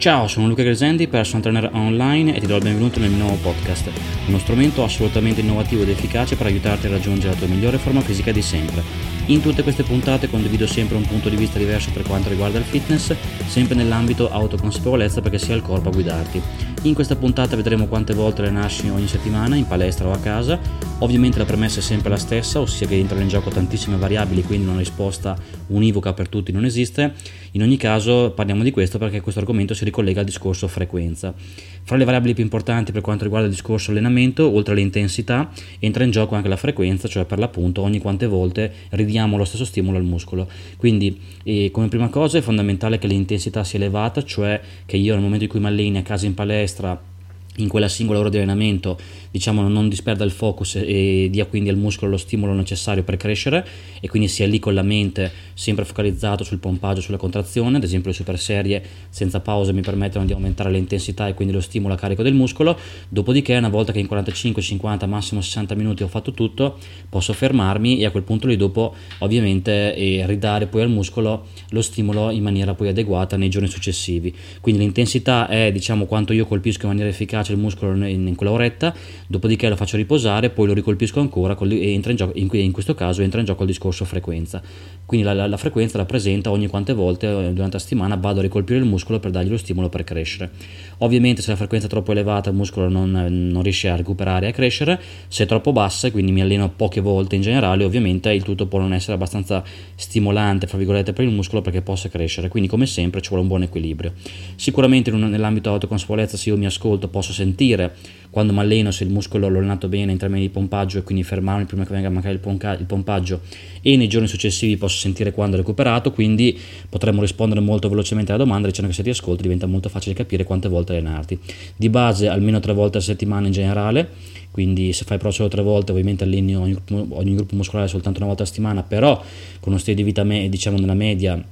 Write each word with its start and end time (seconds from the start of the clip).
Ciao, 0.00 0.28
sono 0.28 0.48
Luca 0.48 0.62
Gresendi, 0.62 1.08
personal 1.08 1.42
trainer 1.42 1.70
online 1.74 2.34
e 2.34 2.40
ti 2.40 2.46
do 2.46 2.56
il 2.56 2.62
benvenuto 2.62 2.98
nel 2.98 3.10
mio 3.10 3.18
nuovo 3.24 3.36
podcast, 3.36 3.90
uno 4.28 4.38
strumento 4.38 4.82
assolutamente 4.82 5.42
innovativo 5.42 5.82
ed 5.82 5.90
efficace 5.90 6.36
per 6.36 6.46
aiutarti 6.46 6.86
a 6.86 6.90
raggiungere 6.92 7.34
la 7.34 7.38
tua 7.38 7.48
migliore 7.48 7.76
forma 7.76 8.00
fisica 8.00 8.32
di 8.32 8.40
sempre. 8.40 8.82
In 9.26 9.42
tutte 9.42 9.62
queste 9.62 9.82
puntate 9.82 10.30
condivido 10.30 10.66
sempre 10.66 10.96
un 10.96 11.06
punto 11.06 11.28
di 11.28 11.36
vista 11.36 11.58
diverso 11.58 11.90
per 11.92 12.04
quanto 12.04 12.30
riguarda 12.30 12.56
il 12.56 12.64
fitness, 12.64 13.14
sempre 13.46 13.74
nell'ambito 13.74 14.30
autoconsapevolezza 14.30 15.20
perché 15.20 15.38
sia 15.38 15.54
il 15.54 15.60
corpo 15.60 15.90
a 15.90 15.92
guidarti. 15.92 16.40
In 16.84 16.94
questa 16.94 17.14
puntata 17.14 17.56
vedremo 17.56 17.86
quante 17.86 18.14
volte 18.14 18.40
allenarsi 18.40 18.88
ogni 18.88 19.06
settimana, 19.06 19.54
in 19.54 19.66
palestra 19.66 20.08
o 20.08 20.12
a 20.12 20.18
casa. 20.18 20.58
Ovviamente 21.00 21.38
la 21.38 21.44
premessa 21.44 21.80
è 21.80 21.82
sempre 21.82 22.08
la 22.08 22.16
stessa, 22.16 22.58
ossia 22.58 22.86
che 22.86 22.98
entrano 22.98 23.22
in 23.22 23.28
gioco 23.28 23.50
tantissime 23.50 23.96
variabili, 23.96 24.42
quindi 24.42 24.66
una 24.66 24.78
risposta 24.78 25.36
univoca 25.68 26.14
per 26.14 26.28
tutti 26.28 26.52
non 26.52 26.64
esiste. 26.64 27.12
In 27.52 27.62
ogni 27.62 27.76
caso 27.76 28.32
parliamo 28.34 28.62
di 28.62 28.70
questo 28.70 28.96
perché 28.96 29.20
questo 29.20 29.40
argomento 29.40 29.74
si 29.74 29.84
ricollega 29.90 30.20
al 30.20 30.26
discorso 30.26 30.66
frequenza. 30.68 31.34
Fra 31.82 31.96
le 31.96 32.04
variabili 32.04 32.34
più 32.34 32.44
importanti 32.44 32.92
per 32.92 33.02
quanto 33.02 33.24
riguarda 33.24 33.48
il 33.48 33.52
discorso 33.52 33.90
allenamento, 33.90 34.48
oltre 34.48 34.74
all'intensità, 34.74 35.50
entra 35.78 36.04
in 36.04 36.10
gioco 36.10 36.34
anche 36.34 36.48
la 36.48 36.56
frequenza, 36.56 37.08
cioè 37.08 37.24
per 37.24 37.38
l'appunto 37.38 37.82
ogni 37.82 37.98
quante 37.98 38.26
volte 38.26 38.72
ridiamo 38.90 39.36
lo 39.36 39.44
stesso 39.44 39.64
stimolo 39.64 39.98
al 39.98 40.04
muscolo. 40.04 40.48
Quindi 40.76 41.18
eh, 41.42 41.70
come 41.72 41.88
prima 41.88 42.08
cosa 42.08 42.38
è 42.38 42.40
fondamentale 42.40 42.98
che 42.98 43.06
l'intensità 43.06 43.64
sia 43.64 43.78
elevata, 43.78 44.22
cioè 44.22 44.60
che 44.86 44.96
io 44.96 45.14
nel 45.14 45.22
momento 45.22 45.44
in 45.44 45.50
cui 45.50 45.60
mi 45.60 45.66
alleni 45.66 45.98
a 45.98 46.02
casa 46.02 46.26
in 46.26 46.34
palestra 46.34 47.09
in 47.56 47.68
quella 47.68 47.88
singola 47.88 48.20
ora 48.20 48.28
di 48.28 48.36
allenamento 48.36 48.98
diciamo 49.30 49.66
non 49.68 49.88
disperda 49.88 50.24
il 50.24 50.30
focus 50.30 50.76
e 50.76 51.28
dia 51.30 51.46
quindi 51.46 51.68
al 51.68 51.76
muscolo 51.76 52.12
lo 52.12 52.16
stimolo 52.16 52.52
necessario 52.52 53.02
per 53.02 53.16
crescere 53.16 53.66
e 54.00 54.08
quindi 54.08 54.28
sia 54.28 54.46
lì 54.46 54.58
con 54.58 54.74
la 54.74 54.82
mente 54.82 55.30
sempre 55.54 55.84
focalizzato 55.84 56.42
sul 56.42 56.58
pompaggio, 56.58 57.00
sulla 57.00 57.16
contrazione, 57.16 57.76
ad 57.76 57.82
esempio 57.82 58.10
le 58.10 58.16
super 58.16 58.38
serie 58.38 58.82
senza 59.10 59.40
pausa 59.40 59.72
mi 59.72 59.82
permettono 59.82 60.24
di 60.24 60.32
aumentare 60.32 60.70
l'intensità 60.70 61.28
e 61.28 61.34
quindi 61.34 61.52
lo 61.52 61.60
stimolo 61.60 61.94
a 61.94 61.96
carico 61.96 62.22
del 62.22 62.34
muscolo, 62.34 62.78
dopodiché 63.08 63.56
una 63.56 63.68
volta 63.68 63.92
che 63.92 63.98
in 63.98 64.06
45, 64.06 64.62
50, 64.62 65.06
massimo 65.06 65.40
60 65.40 65.74
minuti 65.74 66.02
ho 66.02 66.08
fatto 66.08 66.32
tutto, 66.32 66.78
posso 67.08 67.32
fermarmi 67.32 67.98
e 67.98 68.06
a 68.06 68.10
quel 68.10 68.22
punto 68.22 68.46
lì 68.46 68.56
dopo 68.56 68.94
ovviamente 69.18 70.24
ridare 70.26 70.66
poi 70.66 70.82
al 70.82 70.90
muscolo 70.90 71.46
lo 71.70 71.82
stimolo 71.82 72.30
in 72.30 72.42
maniera 72.42 72.74
poi 72.74 72.88
adeguata 72.88 73.36
nei 73.36 73.48
giorni 73.48 73.68
successivi. 73.68 74.34
Quindi 74.60 74.80
l'intensità 74.80 75.46
è 75.48 75.70
diciamo 75.72 76.06
quanto 76.06 76.32
io 76.32 76.46
colpisco 76.46 76.82
in 76.82 76.88
maniera 76.88 77.10
efficace 77.10 77.49
il 77.52 77.58
muscolo 77.58 77.92
in, 78.06 78.26
in 78.26 78.34
quella 78.34 78.52
oretta, 78.52 78.94
dopodiché 79.26 79.68
lo 79.68 79.76
faccio 79.76 79.96
riposare, 79.96 80.50
poi 80.50 80.66
lo 80.66 80.74
ricolpisco 80.74 81.20
ancora 81.20 81.56
e 81.58 81.92
entra 81.92 82.10
in, 82.10 82.16
gioco, 82.16 82.32
in, 82.36 82.48
in 82.52 82.72
questo 82.72 82.94
caso 82.94 83.22
entra 83.22 83.40
in 83.40 83.46
gioco 83.46 83.62
il 83.62 83.68
discorso 83.68 84.04
frequenza. 84.04 84.62
Quindi 85.06 85.26
la, 85.26 85.34
la, 85.34 85.46
la 85.46 85.56
frequenza 85.56 85.98
la 85.98 86.04
presenta 86.04 86.50
ogni 86.50 86.68
quante 86.68 86.92
volte 86.92 87.26
eh, 87.26 87.52
durante 87.52 87.72
la 87.72 87.78
settimana 87.78 88.16
vado 88.16 88.40
a 88.40 88.42
ricolpire 88.42 88.78
il 88.78 88.84
muscolo 88.84 89.18
per 89.18 89.30
dargli 89.30 89.48
lo 89.48 89.56
stimolo 89.56 89.88
per 89.88 90.04
crescere. 90.04 90.50
Ovviamente 90.98 91.42
se 91.42 91.50
la 91.50 91.56
frequenza 91.56 91.86
è 91.86 91.90
troppo 91.90 92.12
elevata 92.12 92.50
il 92.50 92.56
muscolo 92.56 92.88
non, 92.88 93.10
non 93.10 93.62
riesce 93.62 93.88
a 93.88 93.96
recuperare 93.96 94.46
e 94.46 94.48
a 94.50 94.52
crescere, 94.52 95.00
se 95.28 95.44
è 95.44 95.46
troppo 95.46 95.72
bassa 95.72 96.08
e 96.08 96.10
quindi 96.10 96.32
mi 96.32 96.40
alleno 96.40 96.68
poche 96.70 97.00
volte 97.00 97.36
in 97.36 97.42
generale 97.42 97.84
ovviamente 97.84 98.32
il 98.32 98.42
tutto 98.42 98.66
può 98.66 98.78
non 98.78 98.92
essere 98.92 99.14
abbastanza 99.14 99.62
stimolante 99.94 100.66
fra 100.66 100.78
virgolette 100.78 101.12
per 101.12 101.24
il 101.24 101.30
muscolo 101.30 101.62
perché 101.62 101.82
possa 101.82 102.08
crescere, 102.08 102.48
quindi 102.48 102.68
come 102.68 102.86
sempre 102.86 103.20
ci 103.20 103.28
vuole 103.28 103.42
un 103.42 103.48
buon 103.48 103.62
equilibrio. 103.62 104.12
Sicuramente 104.56 105.10
nell'ambito 105.10 105.70
autoconsapevolezza 105.70 106.36
se 106.36 106.50
io 106.50 106.56
mi 106.56 106.66
ascolto 106.66 107.08
posso 107.08 107.29
sentire. 107.32 108.18
Quando 108.30 108.52
mi 108.52 108.60
alleno 108.60 108.92
se 108.92 109.02
il 109.02 109.10
muscolo 109.10 109.48
l'ho 109.48 109.58
allenato 109.58 109.88
bene 109.88 110.12
in 110.12 110.18
termini 110.18 110.42
di 110.42 110.50
pompaggio 110.50 110.98
e 110.98 111.02
quindi 111.02 111.24
fermarmi 111.24 111.64
prima 111.64 111.84
che 111.84 111.92
venga 111.92 112.06
a 112.06 112.10
mancare 112.12 112.34
il, 112.34 112.86
pompaggio 112.86 113.40
e 113.82 113.96
nei 113.96 114.06
giorni 114.06 114.28
successivi 114.28 114.76
posso 114.76 114.98
sentire 114.98 115.32
quando 115.32 115.56
ho 115.56 115.58
recuperato 115.58 116.12
quindi 116.12 116.56
potremmo 116.88 117.22
rispondere 117.22 117.60
molto 117.60 117.88
velocemente 117.88 118.30
alla 118.30 118.44
domanda 118.44 118.68
dicendo 118.68 118.88
che 118.88 118.96
se 118.96 119.02
ti 119.02 119.10
ascolti 119.10 119.42
diventa 119.42 119.66
molto 119.66 119.88
facile 119.88 120.14
capire 120.14 120.44
quante 120.44 120.68
volte 120.68 120.92
allenarti. 120.92 121.36
Di 121.74 121.88
base 121.88 122.28
almeno 122.28 122.60
tre 122.60 122.72
volte 122.72 122.98
a 122.98 123.00
settimana 123.00 123.46
in 123.46 123.52
generale 123.52 124.08
quindi 124.52 124.92
se 124.92 125.04
fai 125.04 125.18
però 125.18 125.32
solo 125.32 125.48
tre 125.48 125.62
volte 125.62 125.90
ovviamente 125.90 126.22
alleni 126.22 126.54
ogni, 126.54 126.76
ogni 126.90 127.34
gruppo 127.34 127.56
muscolare 127.56 127.88
soltanto 127.88 128.18
una 128.18 128.28
volta 128.28 128.44
a 128.44 128.46
settimana 128.46 128.84
però 128.84 129.16
con 129.58 129.72
uno 129.72 129.78
stile 129.78 129.96
di 129.96 130.02
vita 130.04 130.22
me, 130.22 130.48
diciamo 130.48 130.78
nella 130.78 130.94
media 130.94 131.42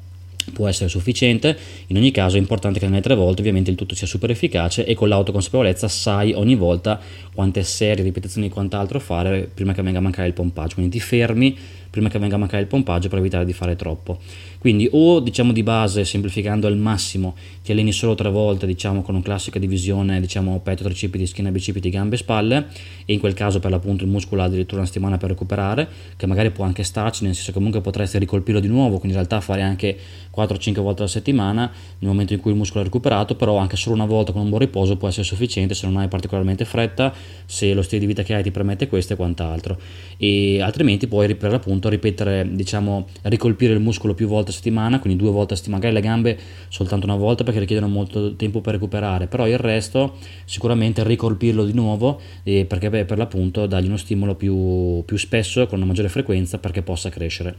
può 0.52 0.68
essere 0.68 0.88
sufficiente, 0.88 1.56
in 1.86 1.96
ogni 1.96 2.10
caso 2.10 2.36
è 2.36 2.38
importante 2.38 2.78
che 2.78 2.86
nelle 2.88 3.00
tre 3.00 3.14
volte 3.14 3.40
ovviamente 3.40 3.70
il 3.70 3.76
tutto 3.76 3.94
sia 3.94 4.06
super 4.06 4.30
efficace 4.30 4.84
e 4.84 4.94
con 4.94 5.08
l'autoconsapevolezza 5.08 5.88
sai 5.88 6.32
ogni 6.32 6.54
volta 6.54 7.00
quante 7.34 7.62
serie, 7.62 8.02
ripetizioni 8.04 8.46
e 8.46 8.50
quant'altro 8.50 8.98
fare 9.00 9.50
prima 9.52 9.72
che 9.72 9.82
venga 9.82 9.98
a 9.98 10.02
mancare 10.02 10.28
il 10.28 10.34
pompaggio, 10.34 10.74
quindi 10.74 10.98
ti 10.98 11.00
fermi 11.00 11.56
prima 11.90 12.08
che 12.08 12.18
venga 12.18 12.36
a 12.36 12.38
mancare 12.38 12.62
il 12.62 12.68
pompaggio 12.68 13.08
per 13.08 13.18
evitare 13.18 13.44
di 13.44 13.52
fare 13.52 13.76
troppo. 13.76 14.18
Quindi 14.58 14.88
o 14.90 15.20
diciamo 15.20 15.52
di 15.52 15.62
base, 15.62 16.04
semplificando 16.04 16.66
al 16.66 16.76
massimo, 16.76 17.34
ti 17.62 17.72
alleni 17.72 17.92
solo 17.92 18.14
tre 18.14 18.30
volte, 18.30 18.66
diciamo 18.66 19.02
con 19.02 19.14
una 19.14 19.22
classica 19.22 19.58
divisione, 19.58 20.20
diciamo 20.20 20.58
petto, 20.60 20.84
tricipiti, 20.84 21.26
schiena, 21.26 21.50
bicipiti, 21.50 21.90
gambe 21.90 22.16
e 22.16 22.18
spalle, 22.18 22.66
e 23.04 23.12
in 23.12 23.20
quel 23.20 23.34
caso 23.34 23.60
per 23.60 23.70
l'appunto 23.70 24.04
il 24.04 24.10
muscolo 24.10 24.42
ha 24.42 24.46
addirittura 24.46 24.78
una 24.78 24.86
settimana 24.86 25.16
per 25.16 25.30
recuperare, 25.30 25.88
che 26.16 26.26
magari 26.26 26.50
può 26.50 26.64
anche 26.64 26.82
starci, 26.82 27.24
nel 27.24 27.34
senso 27.34 27.50
che 27.50 27.56
comunque 27.56 27.80
potresti 27.80 28.18
ricolpirlo 28.18 28.60
di 28.60 28.68
nuovo, 28.68 28.98
quindi 28.98 29.16
in 29.16 29.24
realtà 29.24 29.40
fare 29.40 29.62
anche 29.62 29.96
4-5 30.34 30.80
volte 30.80 31.02
alla 31.02 31.10
settimana 31.10 31.70
nel 31.98 32.10
momento 32.10 32.32
in 32.32 32.40
cui 32.40 32.50
il 32.50 32.56
muscolo 32.56 32.80
è 32.80 32.84
recuperato, 32.84 33.36
però 33.36 33.56
anche 33.56 33.76
solo 33.76 33.94
una 33.94 34.06
volta 34.06 34.32
con 34.32 34.42
un 34.42 34.48
buon 34.48 34.60
riposo 34.60 34.96
può 34.96 35.08
essere 35.08 35.24
sufficiente 35.24 35.74
se 35.74 35.86
non 35.86 35.96
hai 35.96 36.08
particolarmente 36.08 36.64
fretta, 36.64 37.12
se 37.44 37.72
lo 37.74 37.82
stile 37.82 38.00
di 38.00 38.06
vita 38.06 38.22
che 38.22 38.34
hai 38.34 38.42
ti 38.42 38.50
permette 38.50 38.88
questo 38.88 39.12
e 39.12 39.16
quant'altro. 39.16 39.78
E 40.16 40.60
altrimenti 40.60 41.06
puoi 41.06 41.34
per 41.34 41.50
l'appunto 41.78 41.88
ripetere, 41.88 42.46
diciamo, 42.50 43.06
ricolpire 43.22 43.72
il 43.72 43.80
muscolo 43.80 44.14
più 44.14 44.26
volte 44.26 44.50
a 44.50 44.54
settimana, 44.54 44.98
quindi 44.98 45.18
due 45.18 45.30
volte 45.30 45.54
a 45.54 45.56
settimana, 45.56 45.76
magari 45.82 45.94
le 45.94 46.06
gambe 46.06 46.38
soltanto 46.68 47.06
una 47.06 47.16
volta 47.16 47.44
perché 47.44 47.60
richiedono 47.60 47.90
molto 47.90 48.34
tempo 48.34 48.60
per 48.60 48.74
recuperare, 48.74 49.26
però 49.26 49.46
il 49.46 49.58
resto 49.58 50.16
sicuramente 50.44 51.04
ricolpirlo 51.04 51.64
di 51.64 51.72
nuovo 51.72 52.20
eh, 52.42 52.64
perché 52.64 52.90
beh, 52.90 53.04
per 53.04 53.18
l'appunto 53.18 53.66
dargli 53.66 53.86
uno 53.86 53.96
stimolo 53.96 54.34
più, 54.34 55.02
più 55.04 55.16
spesso 55.16 55.66
con 55.66 55.78
una 55.78 55.86
maggiore 55.86 56.08
frequenza 56.08 56.58
perché 56.58 56.82
possa 56.82 57.08
crescere. 57.08 57.56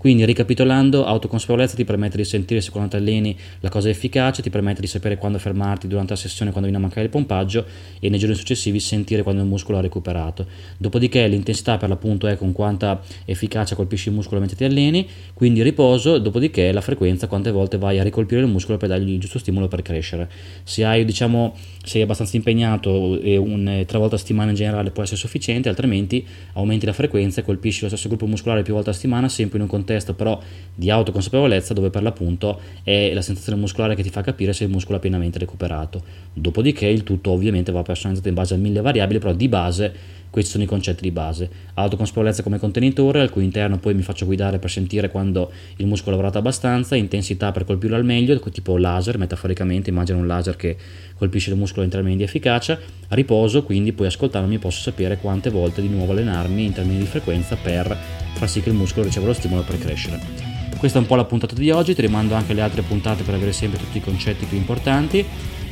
Quindi 0.00 0.24
ricapitolando, 0.24 1.04
autoconsapevolezza 1.04 1.76
ti 1.76 1.84
permette 1.84 2.16
di 2.16 2.24
sentire 2.24 2.62
se 2.62 2.70
quando 2.70 2.88
ti 2.88 2.96
alleni 2.96 3.36
la 3.60 3.68
cosa 3.68 3.88
è 3.88 3.90
efficace, 3.90 4.40
ti 4.40 4.48
permette 4.48 4.80
di 4.80 4.86
sapere 4.86 5.18
quando 5.18 5.38
fermarti 5.38 5.86
durante 5.86 6.14
la 6.14 6.18
sessione 6.18 6.52
quando 6.52 6.70
viene 6.70 6.82
a 6.82 6.86
mancare 6.86 7.04
il 7.04 7.12
pompaggio 7.12 7.66
e 8.00 8.08
nei 8.08 8.18
giorni 8.18 8.34
successivi 8.34 8.80
sentire 8.80 9.22
quando 9.22 9.42
il 9.42 9.46
muscolo 9.46 9.76
ha 9.76 9.82
recuperato. 9.82 10.46
Dopodiché 10.78 11.28
l'intensità 11.28 11.76
per 11.76 11.90
l'appunto 11.90 12.28
è 12.28 12.38
con 12.38 12.52
quanta 12.52 12.98
efficacia 13.26 13.74
colpisci 13.74 14.08
il 14.08 14.14
muscolo 14.14 14.40
mentre 14.40 14.56
ti 14.56 14.64
alleni, 14.64 15.06
quindi 15.34 15.62
riposo, 15.62 16.16
dopodiché 16.16 16.72
la 16.72 16.80
frequenza 16.80 17.26
quante 17.26 17.50
volte 17.50 17.76
vai 17.76 17.98
a 17.98 18.02
ricolpire 18.02 18.40
il 18.40 18.46
muscolo 18.46 18.78
per 18.78 18.88
dargli 18.88 19.10
il 19.10 19.20
giusto 19.20 19.38
stimolo 19.38 19.68
per 19.68 19.82
crescere. 19.82 20.30
Se 20.62 20.82
hai 20.82 21.04
diciamo 21.04 21.54
sei 21.84 22.00
abbastanza 22.00 22.36
impegnato 22.36 23.20
e 23.20 23.36
un, 23.36 23.84
tre 23.86 23.98
volte 23.98 24.14
a 24.14 24.18
settimana 24.18 24.48
in 24.48 24.56
generale 24.56 24.92
può 24.92 25.02
essere 25.02 25.18
sufficiente, 25.18 25.68
altrimenti 25.68 26.26
aumenti 26.54 26.86
la 26.86 26.94
frequenza 26.94 27.42
e 27.42 27.44
colpisci 27.44 27.82
lo 27.82 27.88
stesso 27.88 28.08
gruppo 28.08 28.24
muscolare 28.24 28.62
più 28.62 28.72
volte 28.72 28.88
a 28.88 28.92
settimana 28.94 29.28
sempre 29.28 29.58
in 29.58 29.64
un 29.64 29.68
contesto 29.68 29.88
contesto 29.90 30.14
però 30.14 30.40
di 30.74 30.88
autoconsapevolezza 30.88 31.74
dove 31.74 31.90
per 31.90 32.02
l'appunto 32.02 32.60
è 32.82 33.12
la 33.12 33.22
sensazione 33.22 33.58
muscolare 33.58 33.94
che 33.94 34.02
ti 34.02 34.10
fa 34.10 34.22
capire 34.22 34.52
se 34.52 34.64
il 34.64 34.70
muscolo 34.70 34.96
ha 34.96 35.00
pienamente 35.00 35.38
recuperato. 35.38 36.02
Dopodiché 36.32 36.86
il 36.86 37.02
tutto 37.02 37.30
ovviamente 37.30 37.72
va 37.72 37.82
personalizzato 37.82 38.28
in 38.28 38.34
base 38.34 38.54
a 38.54 38.56
mille 38.56 38.80
variabili, 38.80 39.18
però 39.18 39.32
di 39.32 39.48
base 39.48 39.92
questi 40.30 40.50
sono 40.50 40.64
i 40.64 40.66
concetti 40.66 41.02
di 41.02 41.10
base. 41.10 41.50
Autoconsapevolezza 41.74 42.42
come 42.42 42.58
contenitore, 42.58 43.20
al 43.20 43.30
cui 43.30 43.44
interno 43.44 43.78
poi 43.78 43.94
mi 43.94 44.02
faccio 44.02 44.24
guidare 44.24 44.58
per 44.58 44.70
sentire 44.70 45.10
quando 45.10 45.50
il 45.76 45.86
muscolo 45.86 46.12
ha 46.12 46.16
lavorato 46.16 46.38
abbastanza, 46.38 46.94
intensità 46.94 47.52
per 47.52 47.64
colpirlo 47.64 47.96
al 47.96 48.04
meglio, 48.04 48.38
tipo 48.40 48.76
laser, 48.76 49.18
metaforicamente, 49.18 49.90
immagino 49.90 50.18
un 50.18 50.26
laser 50.26 50.56
che 50.56 50.76
colpisce 51.16 51.50
il 51.50 51.56
muscolo 51.56 51.84
in 51.84 51.90
termini 51.90 52.16
di 52.16 52.22
efficacia, 52.22 52.78
riposo, 53.08 53.62
quindi 53.62 53.92
poi 53.92 54.06
ascoltandomi 54.06 54.58
posso 54.58 54.80
sapere 54.80 55.18
quante 55.18 55.50
volte 55.50 55.82
di 55.82 55.88
nuovo 55.88 56.12
allenarmi 56.12 56.64
in 56.64 56.72
termini 56.72 56.98
di 56.98 57.06
frequenza 57.06 57.56
per 57.56 57.96
far 58.34 58.48
sì 58.48 58.60
che 58.60 58.70
il 58.70 58.76
muscolo 58.76 59.04
riceva 59.04 59.26
lo 59.26 59.32
stimolo 59.32 59.62
per 59.62 59.78
crescere. 59.78 60.49
Questa 60.80 60.96
è 60.96 61.02
un 61.02 61.06
po' 61.06 61.16
la 61.16 61.26
puntata 61.26 61.54
di 61.54 61.70
oggi, 61.70 61.94
ti 61.94 62.00
rimando 62.00 62.34
anche 62.34 62.54
le 62.54 62.62
altre 62.62 62.80
puntate 62.80 63.22
per 63.22 63.34
avere 63.34 63.52
sempre 63.52 63.78
tutti 63.78 63.98
i 63.98 64.00
concetti 64.00 64.46
più 64.46 64.56
importanti. 64.56 65.22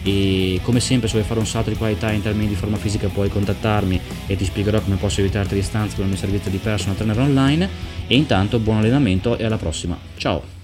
E 0.02 0.60
come 0.62 0.80
sempre 0.80 1.08
se 1.08 1.14
vuoi 1.14 1.26
fare 1.26 1.40
un 1.40 1.46
salto 1.46 1.70
di 1.70 1.76
qualità 1.76 2.12
in 2.12 2.20
termini 2.20 2.48
di 2.48 2.54
forma 2.54 2.76
fisica 2.76 3.08
puoi 3.08 3.30
contattarmi 3.30 3.98
e 4.26 4.36
ti 4.36 4.44
spiegherò 4.44 4.82
come 4.82 4.96
posso 4.96 5.20
evitarti 5.20 5.54
le 5.54 5.60
distanze 5.60 5.94
con 5.96 6.04
il 6.04 6.10
mio 6.10 6.18
servizio 6.18 6.50
di 6.50 6.58
personal 6.58 6.94
trainer 6.94 7.20
online. 7.20 7.68
E 8.06 8.16
intanto 8.16 8.58
buon 8.58 8.76
allenamento 8.76 9.38
e 9.38 9.46
alla 9.46 9.56
prossima. 9.56 9.96
Ciao 10.18 10.57